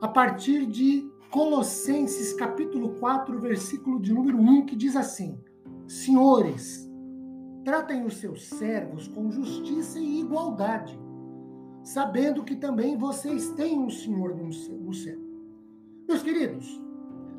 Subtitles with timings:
[0.00, 5.40] a partir de Colossenses capítulo 4, versículo de número 1, que diz assim:
[5.88, 6.88] Senhores,
[7.64, 10.98] tratem os seus servos com justiça e igualdade,
[11.82, 15.18] sabendo que também vocês têm um Senhor no céu.
[16.06, 16.80] Meus queridos,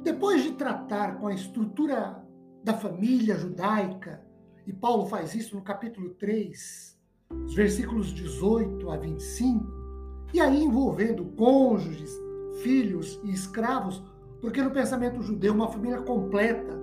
[0.03, 2.23] depois de tratar com a estrutura
[2.63, 4.25] da família judaica,
[4.65, 6.97] e Paulo faz isso no capítulo 3,
[7.45, 9.65] os versículos 18 a 25,
[10.33, 12.26] e aí envolvendo cônjuges,
[12.61, 14.01] filhos e escravos,
[14.41, 16.77] porque no pensamento judeu uma família completa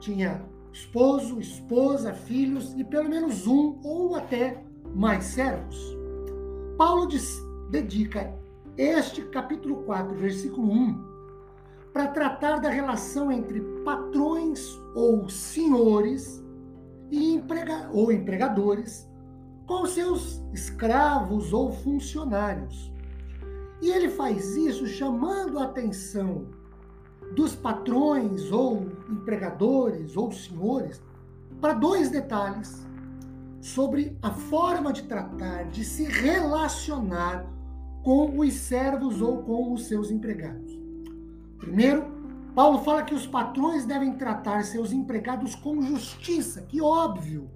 [0.00, 4.62] tinha esposo, esposa, filhos e pelo menos um ou até
[4.94, 5.96] mais servos.
[6.76, 8.34] Paulo diz, dedica
[8.76, 11.04] este capítulo 4, versículo 1,
[11.92, 16.44] para tratar da relação entre patrões ou senhores
[17.10, 19.08] e emprega ou empregadores
[19.66, 22.92] com seus escravos ou funcionários.
[23.80, 26.46] E ele faz isso chamando a atenção
[27.34, 31.02] dos patrões ou empregadores ou senhores
[31.60, 32.86] para dois detalhes
[33.60, 37.46] sobre a forma de tratar, de se relacionar
[38.02, 40.78] com os servos ou com os seus empregados.
[41.58, 42.04] Primeiro,
[42.54, 47.50] Paulo fala que os patrões devem tratar seus empregados com justiça, que óbvio,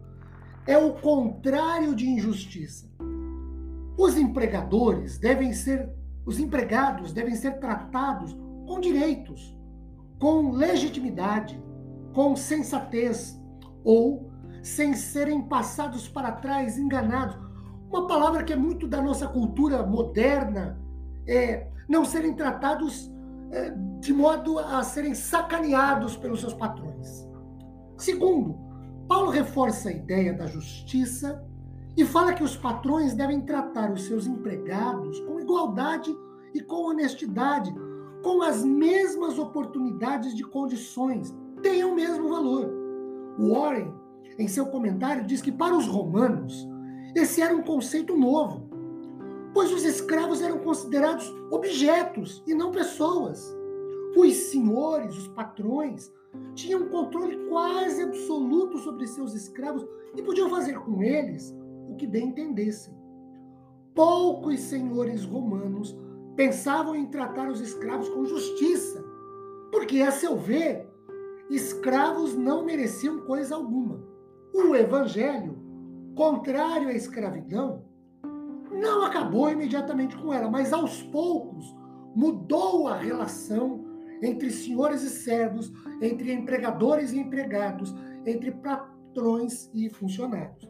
[0.66, 2.91] é o contrário de injustiça.
[3.96, 5.88] Os empregadores devem ser
[6.31, 9.59] os empregados devem ser tratados com direitos,
[10.16, 11.60] com legitimidade,
[12.15, 13.37] com sensatez
[13.82, 14.31] ou
[14.62, 17.37] sem serem passados para trás, enganados.
[17.88, 20.81] Uma palavra que é muito da nossa cultura moderna
[21.27, 23.12] é não serem tratados
[23.50, 27.28] é, de modo a serem sacaneados pelos seus patrões.
[27.99, 28.56] Segundo,
[29.09, 31.44] Paulo reforça a ideia da justiça
[31.97, 36.15] e fala que os patrões devem tratar os seus empregados com igualdade
[36.55, 37.75] e com honestidade,
[38.22, 42.71] com as mesmas oportunidades de condições, tenham o mesmo valor.
[43.38, 43.93] Warren,
[44.38, 46.69] em seu comentário, diz que para os romanos
[47.15, 48.69] esse era um conceito novo,
[49.53, 53.56] pois os escravos eram considerados objetos e não pessoas.
[54.16, 56.12] Os senhores, os patrões,
[56.55, 61.55] tinham um controle quase absoluto sobre seus escravos e podiam fazer com eles
[61.89, 62.94] o que bem entendessem.
[63.94, 65.97] Poucos senhores romanos
[66.36, 69.04] pensavam em tratar os escravos com justiça,
[69.70, 70.88] porque, a seu ver,
[71.48, 74.02] escravos não mereciam coisa alguma.
[74.52, 75.58] O evangelho,
[76.14, 77.84] contrário à escravidão,
[78.70, 81.76] não acabou imediatamente com ela, mas aos poucos
[82.14, 83.84] mudou a relação
[84.22, 87.94] entre senhores e servos, entre empregadores e empregados,
[88.26, 90.68] entre patrões e funcionários.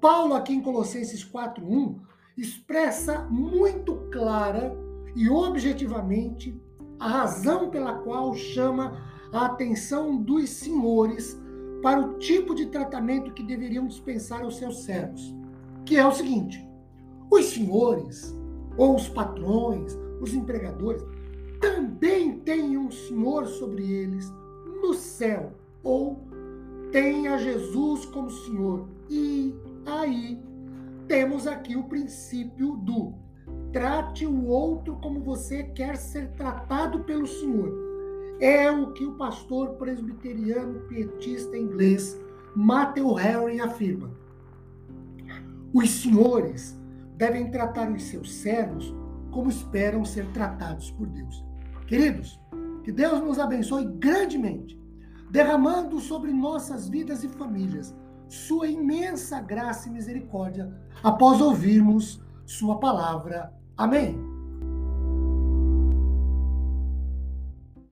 [0.00, 1.98] Paulo, aqui em Colossenses 4:1,
[2.36, 4.76] expressa muito clara
[5.14, 6.60] e objetivamente
[6.98, 9.02] a razão pela qual chama
[9.32, 11.40] a atenção dos senhores
[11.82, 15.34] para o tipo de tratamento que deveriam dispensar aos seus servos,
[15.84, 16.66] que é o seguinte:
[17.30, 18.36] os senhores
[18.76, 21.02] ou os patrões, os empregadores,
[21.60, 24.30] também têm um senhor sobre eles
[24.82, 26.20] no céu, ou
[26.92, 28.86] têm a Jesus como senhor.
[29.08, 29.54] E
[29.86, 30.38] aí
[31.06, 33.14] temos aqui o princípio do
[33.72, 37.72] trate o outro como você quer ser tratado pelo Senhor.
[38.40, 42.18] É o que o pastor presbiteriano pietista inglês
[42.54, 44.10] Matthew Harry afirma.
[45.72, 46.78] Os senhores
[47.16, 48.94] devem tratar os seus servos
[49.30, 51.44] como esperam ser tratados por Deus.
[51.86, 52.40] Queridos,
[52.82, 54.80] que Deus nos abençoe grandemente,
[55.30, 57.94] derramando sobre nossas vidas e famílias
[58.28, 63.52] sua imensa graça e misericórdia após ouvirmos sua palavra.
[63.76, 64.35] Amém.